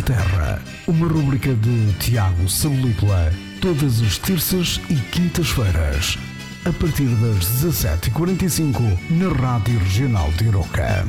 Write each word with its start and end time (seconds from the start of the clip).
Linda 0.00 0.02
Terra, 0.02 0.62
uma 0.86 1.06
rubrica 1.06 1.54
de 1.54 1.92
Tiago 1.98 2.48
Salupla, 2.48 3.30
todas 3.60 4.00
as 4.00 4.16
terças 4.16 4.80
e 4.88 4.94
quintas-feiras, 5.10 6.16
a 6.64 6.72
partir 6.72 7.08
das 7.16 7.44
17h45, 7.62 8.80
na 9.10 9.28
Rádio 9.28 9.78
Regional 9.78 10.30
de 10.32 10.44
Iroca. 10.44 11.06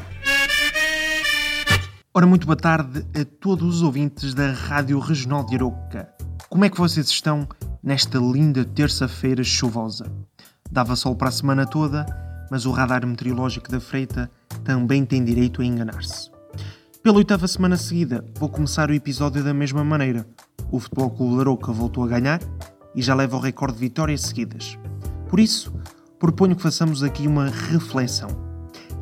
Ora, 2.14 2.26
muito 2.26 2.46
boa 2.46 2.58
tarde 2.58 3.06
a 3.20 3.24
todos 3.40 3.78
os 3.78 3.82
ouvintes 3.82 4.34
da 4.34 4.52
Rádio 4.52 5.00
Regional 5.00 5.46
de 5.46 5.56
Iroca. 5.56 6.10
Como 6.50 6.66
é 6.66 6.70
que 6.70 6.78
vocês 6.78 7.08
estão 7.08 7.48
nesta 7.82 8.18
linda 8.18 8.66
terça-feira 8.66 9.44
chuvosa? 9.44 10.12
Dava 10.70 10.98
sol 10.98 11.16
para 11.16 11.30
a 11.30 11.32
semana 11.32 11.66
toda, 11.66 12.06
mas 12.50 12.66
o 12.66 12.72
radar 12.72 13.06
meteorológico 13.06 13.72
da 13.72 13.80
Freita 13.80 14.30
também 14.66 15.06
tem 15.06 15.24
direito 15.24 15.62
a 15.62 15.66
enganar-se. 15.66 16.31
Pela 17.04 17.18
oitava 17.18 17.48
semana 17.48 17.78
seguida, 17.78 18.24
vou 18.38 18.48
começar 18.48 18.92
o 18.92 18.94
episódio 18.94 19.44
da 19.44 19.56
mesma 19.56 19.84
maneira. 19.84 20.24
O 20.72 20.80
Futebol 20.80 21.10
Clube 21.10 21.36
da 21.36 21.42
Arouca 21.42 21.72
voltou 21.72 22.04
a 22.04 22.08
ganhar 22.08 22.40
e 22.96 23.02
já 23.02 23.16
leva 23.16 23.38
o 23.38 23.40
recorde 23.40 23.74
de 23.74 23.80
vitórias 23.80 24.22
seguidas. 24.22 24.78
Por 25.28 25.40
isso, 25.40 25.74
proponho 26.20 26.56
que 26.56 26.62
façamos 26.62 27.02
aqui 27.02 27.26
uma 27.26 27.50
reflexão. 27.50 28.30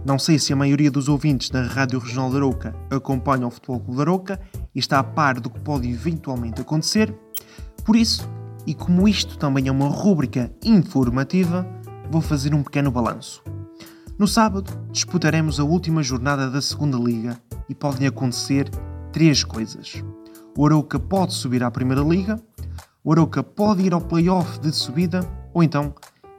Não 0.05 0.17
sei 0.17 0.39
se 0.39 0.53
a 0.53 0.55
maioria 0.55 0.89
dos 0.89 1.09
ouvintes 1.09 1.49
da 1.49 1.61
Rádio 1.61 1.99
Regional 1.99 2.31
da 2.31 2.37
Arouca 2.37 2.73
acompanha 2.89 3.45
o 3.45 3.51
Futebol 3.51 3.81
Clube 3.81 3.97
da 3.97 4.03
Arouca 4.03 4.39
e 4.73 4.79
está 4.79 4.99
a 4.99 5.03
par 5.03 5.37
do 5.41 5.49
que 5.49 5.59
pode 5.59 5.89
eventualmente 5.89 6.61
acontecer. 6.61 7.13
Por 7.83 7.97
isso, 7.97 8.25
e 8.65 8.73
como 8.73 9.09
isto 9.09 9.37
também 9.37 9.67
é 9.67 9.71
uma 9.73 9.89
rúbrica 9.89 10.49
informativa, 10.63 11.67
vou 12.09 12.21
fazer 12.21 12.55
um 12.55 12.63
pequeno 12.63 12.91
balanço. 12.91 13.43
No 14.17 14.25
sábado, 14.25 14.71
disputaremos 14.89 15.59
a 15.59 15.65
última 15.65 16.01
jornada 16.01 16.49
da 16.49 16.61
Segunda 16.61 16.97
Liga 16.97 17.37
e 17.69 17.75
podem 17.75 18.07
acontecer 18.07 18.69
três 19.13 19.43
coisas. 19.43 20.03
O 20.57 20.65
Arouca 20.65 20.99
pode 20.99 21.33
subir 21.33 21.63
à 21.63 21.71
Primeira 21.71 22.01
Liga, 22.01 22.37
o 23.03 23.13
Arouca 23.13 23.41
pode 23.41 23.83
ir 23.83 23.93
ao 23.93 24.01
play-off 24.01 24.59
de 24.59 24.75
subida 24.75 25.21
ou 25.53 25.63
então 25.63 25.93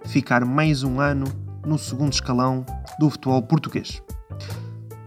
ficar 0.04 0.44
mais 0.44 0.82
um 0.82 1.00
ano 1.00 1.24
no 1.64 1.78
segundo 1.78 2.12
escalão 2.12 2.64
do 2.98 3.08
futebol 3.08 3.42
português. 3.42 4.02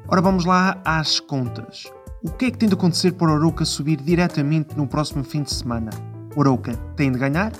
Ora, 0.07 0.21
vamos 0.21 0.45
lá 0.45 0.81
às 0.85 1.19
contas. 1.19 1.91
O 2.23 2.31
que 2.31 2.45
é 2.45 2.51
que 2.51 2.57
tem 2.57 2.69
de 2.69 2.75
acontecer 2.75 3.11
para 3.13 3.31
o 3.31 3.35
Arouca 3.35 3.66
subir 3.66 3.97
diretamente 3.97 4.77
no 4.77 4.88
próximo 4.88 5.23
fim 5.23 5.44
de 5.44 5.53
semana? 5.53 5.89
O 6.35 6.41
Arouca 6.41 6.75
tem 6.95 7.11
de 7.11 7.19
ganhar, 7.19 7.51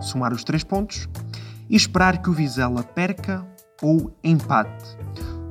somar 0.00 0.32
os 0.32 0.44
três 0.44 0.62
pontos 0.62 1.08
e 1.68 1.76
esperar 1.76 2.22
que 2.22 2.30
o 2.30 2.32
Vizela 2.32 2.82
perca 2.82 3.46
ou 3.82 4.16
empate. 4.22 4.96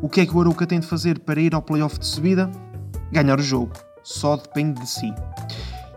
O 0.02 0.10
que 0.10 0.22
é 0.22 0.26
que 0.26 0.36
o 0.36 0.42
Arouca 0.42 0.66
tem 0.66 0.80
de 0.80 0.88
fazer 0.88 1.20
para 1.20 1.40
ir 1.40 1.54
ao 1.54 1.62
playoff 1.62 2.00
de 2.00 2.08
subida? 2.08 2.50
Ganhar 3.12 3.40
o 3.40 3.44
jogo. 3.44 3.72
Só 4.02 4.36
depende 4.36 4.82
de 4.82 4.90
si. 4.90 5.14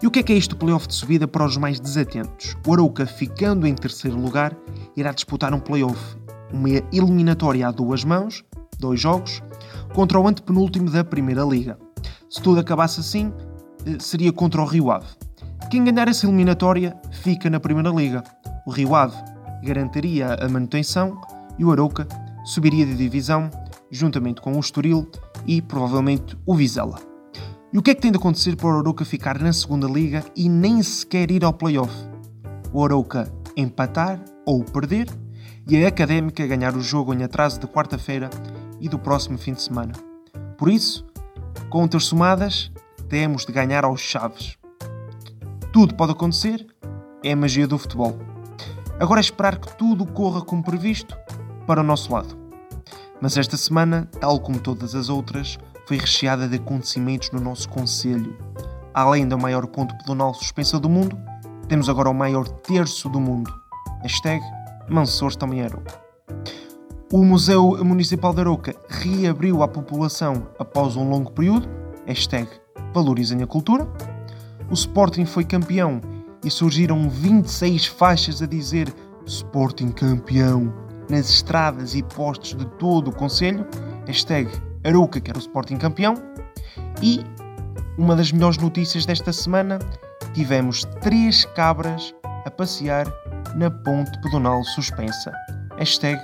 E 0.02 0.06
o 0.06 0.10
que 0.10 0.18
é 0.18 0.22
que 0.22 0.32
é 0.34 0.36
isto 0.36 0.54
playoff 0.54 0.86
de 0.86 0.94
subida 0.94 1.26
para 1.26 1.46
os 1.46 1.56
mais 1.56 1.80
desatentos? 1.80 2.54
O 2.66 2.74
Arouca, 2.74 3.06
ficando 3.06 3.66
em 3.66 3.74
terceiro 3.74 4.18
lugar, 4.18 4.54
irá 4.94 5.10
disputar 5.10 5.54
um 5.54 5.58
playoff, 5.58 5.98
uma 6.52 6.68
eliminatória 6.92 7.66
a 7.66 7.70
duas 7.70 8.04
mãos, 8.04 8.44
dois 8.78 9.00
jogos, 9.00 9.42
contra 9.94 10.20
o 10.20 10.28
antepenúltimo 10.28 10.90
da 10.90 11.02
Primeira 11.02 11.42
Liga. 11.42 11.78
Se 12.28 12.42
tudo 12.42 12.60
acabasse 12.60 13.00
assim, 13.00 13.32
eh, 13.86 13.96
seria 13.98 14.34
contra 14.34 14.60
o 14.60 14.66
Rio 14.66 14.90
Ave. 14.90 15.06
Quem 15.70 15.82
ganhar 15.82 16.08
essa 16.08 16.26
eliminatória 16.26 16.94
fica 17.10 17.48
na 17.48 17.58
Primeira 17.58 17.88
Liga. 17.88 18.22
O 18.66 18.70
Rio 18.70 18.94
Ave 18.94 19.16
garantiria 19.62 20.34
a 20.34 20.46
manutenção 20.46 21.18
e 21.58 21.64
o 21.64 21.72
Arouca 21.72 22.06
subiria 22.44 22.84
de 22.84 22.94
divisão 22.94 23.48
juntamente 23.94 24.40
com 24.40 24.52
o 24.56 24.60
Estoril 24.60 25.08
e 25.46 25.62
provavelmente 25.62 26.36
o 26.44 26.54
Vizela. 26.54 26.98
E 27.72 27.78
o 27.78 27.82
que 27.82 27.90
é 27.90 27.94
que 27.94 28.00
tem 28.00 28.12
de 28.12 28.18
acontecer 28.18 28.56
para 28.56 28.68
o 28.68 28.78
Arouca 28.78 29.04
ficar 29.04 29.38
na 29.40 29.52
segunda 29.52 29.86
liga 29.86 30.24
e 30.36 30.48
nem 30.48 30.82
sequer 30.82 31.30
ir 31.30 31.44
ao 31.44 31.52
playoff? 31.52 31.92
O 32.72 32.84
Arouca 32.84 33.32
empatar 33.56 34.22
ou 34.46 34.64
perder 34.64 35.08
e 35.66 35.82
a 35.82 35.88
Académica 35.88 36.46
ganhar 36.46 36.76
o 36.76 36.80
jogo 36.80 37.14
em 37.14 37.22
atraso 37.22 37.58
de 37.58 37.66
quarta-feira 37.66 38.30
e 38.80 38.88
do 38.88 38.98
próximo 38.98 39.38
fim 39.38 39.54
de 39.54 39.62
semana. 39.62 39.92
Por 40.58 40.68
isso, 40.68 41.04
contas 41.70 42.04
somadas, 42.04 42.70
temos 43.08 43.46
de 43.46 43.52
ganhar 43.52 43.84
aos 43.84 44.00
Chaves. 44.00 44.56
Tudo 45.72 45.94
pode 45.94 46.12
acontecer, 46.12 46.66
é 47.22 47.32
a 47.32 47.36
magia 47.36 47.66
do 47.66 47.78
futebol. 47.78 48.16
Agora 49.00 49.20
é 49.20 49.22
esperar 49.22 49.58
que 49.58 49.76
tudo 49.76 50.06
corra 50.06 50.42
como 50.42 50.62
previsto 50.62 51.16
para 51.66 51.80
o 51.80 51.84
nosso 51.84 52.12
lado. 52.12 52.43
Mas 53.20 53.36
esta 53.36 53.56
semana, 53.56 54.08
tal 54.20 54.40
como 54.40 54.58
todas 54.58 54.94
as 54.94 55.08
outras, 55.08 55.58
foi 55.86 55.98
recheada 55.98 56.48
de 56.48 56.56
acontecimentos 56.56 57.30
no 57.30 57.40
nosso 57.40 57.68
Conselho. 57.68 58.36
Além 58.92 59.26
do 59.26 59.38
maior 59.38 59.66
ponto 59.66 59.96
pedonal 59.98 60.34
suspensa 60.34 60.78
do 60.78 60.88
mundo, 60.88 61.18
temos 61.68 61.88
agora 61.88 62.10
o 62.10 62.14
maior 62.14 62.48
terço 62.48 63.08
do 63.08 63.20
mundo. 63.20 63.52
Hashtag 64.02 64.42
Mansores 64.88 65.36
também 65.36 65.62
Aroca. 65.62 65.98
O 67.12 67.24
Museu 67.24 67.84
Municipal 67.84 68.34
de 68.34 68.40
Aroca 68.40 68.74
reabriu 68.88 69.62
à 69.62 69.68
população 69.68 70.48
após 70.58 70.96
um 70.96 71.08
longo 71.08 71.30
período. 71.32 71.68
Hashtag 72.06 72.48
Valorizem 72.92 73.42
a 73.42 73.46
Cultura. 73.46 73.88
O 74.70 74.74
Sporting 74.74 75.24
foi 75.24 75.44
campeão 75.44 76.00
e 76.44 76.50
surgiram 76.50 77.08
26 77.08 77.86
faixas 77.86 78.42
a 78.42 78.46
dizer 78.46 78.92
Sporting 79.26 79.90
campeão 79.90 80.83
nas 81.08 81.28
estradas 81.28 81.94
e 81.94 82.02
postos 82.02 82.54
de 82.54 82.64
todo 82.78 83.08
o 83.08 83.14
Conselho, 83.14 83.66
hashtag 84.06 84.50
Arouca, 84.84 85.20
que 85.20 85.30
era 85.30 85.38
o 85.38 85.40
Sporting 85.40 85.76
campeão, 85.76 86.14
e 87.02 87.24
uma 87.96 88.16
das 88.16 88.32
melhores 88.32 88.58
notícias 88.58 89.06
desta 89.06 89.32
semana, 89.32 89.78
tivemos 90.32 90.84
três 91.00 91.44
cabras 91.44 92.14
a 92.44 92.50
passear 92.50 93.06
na 93.54 93.70
ponte 93.70 94.20
pedonal 94.20 94.62
suspensa. 94.64 95.32
Hashtag 95.78 96.20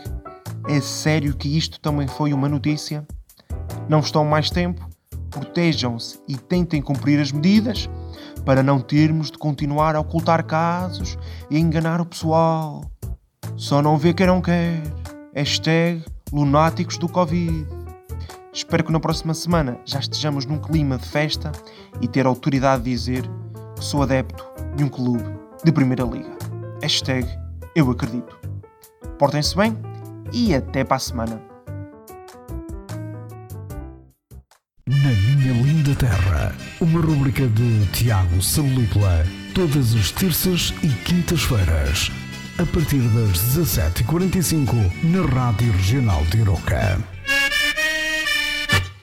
é 0.69 0.81
sério 0.81 1.37
que 1.37 1.57
isto 1.57 1.81
também 1.81 2.07
foi 2.07 2.33
uma 2.33 2.49
notícia? 2.49 3.07
Não 3.89 4.01
estão 4.01 4.25
mais 4.25 4.51
tempo? 4.51 4.89
Protejam-se 5.31 6.21
e 6.27 6.37
tentem 6.37 6.83
cumprir 6.83 7.21
as 7.21 7.31
medidas 7.33 7.89
para 8.45 8.63
não 8.63 8.81
termos 8.81 9.31
de 9.31 9.39
continuar 9.39 9.95
a 9.95 10.01
ocultar 10.01 10.45
casos 10.45 11.17
e 11.51 11.59
enganar 11.59 12.01
o 12.01 12.07
pessoal. 12.07 12.85
Só 13.61 13.83
não 13.83 13.99
vê 13.99 14.15
quem 14.15 14.27
não 14.27 14.41
quer. 14.41 14.83
Hashtag 15.35 16.03
lunáticos 16.33 16.97
do 16.97 17.07
Covid. 17.07 17.67
Espero 18.55 18.83
que 18.83 18.91
na 18.91 18.99
próxima 18.99 19.35
semana 19.35 19.79
já 19.85 19.99
estejamos 19.99 20.47
num 20.47 20.59
clima 20.59 20.97
de 20.97 21.07
festa 21.07 21.53
e 22.01 22.09
ter 22.09 22.25
autoridade 22.25 22.85
de 22.85 22.91
dizer 22.91 23.23
que 23.77 23.85
sou 23.85 24.03
adepto 24.03 24.43
de 24.77 24.83
um 24.83 24.89
clube 24.89 25.23
de 25.63 25.71
Primeira 25.71 26.05
Liga. 26.05 26.35
Hashtag 26.81 27.29
eu 27.77 27.91
acredito. 27.91 28.41
Portem-se 29.19 29.55
bem 29.55 29.77
e 30.33 30.55
até 30.55 30.83
para 30.83 30.97
a 30.97 31.01
semana. 31.01 31.43
Na 34.87 35.11
Minha 35.11 35.53
Linda 35.53 35.95
Terra, 35.97 36.57
uma 36.81 37.03
rubrica 37.03 37.47
de 37.47 37.85
Tiago 37.89 38.41
Salupla, 38.41 39.23
todas 39.55 39.95
as 39.95 40.11
terças 40.13 40.73
e 40.83 40.89
quintas-feiras 41.05 42.11
a 42.61 42.67
partir 42.67 43.01
das 43.15 43.57
17h45 43.57 44.91
na 45.05 45.23
Rádio 45.35 45.73
Regional 45.73 46.23
de 46.27 46.41
Iroca. 46.41 47.20